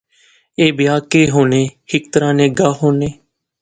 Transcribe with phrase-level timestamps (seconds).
[0.59, 3.09] ایہہ بیاہ کہیہ ہونے ہیک طرح نے گاہ ہونے